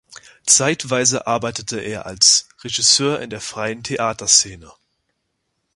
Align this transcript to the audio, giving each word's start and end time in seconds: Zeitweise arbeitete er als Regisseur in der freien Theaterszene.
Zeitweise 0.47 1.27
arbeitete 1.27 1.79
er 1.79 2.07
als 2.07 2.49
Regisseur 2.63 3.21
in 3.21 3.29
der 3.29 3.39
freien 3.39 3.83
Theaterszene. 3.83 4.71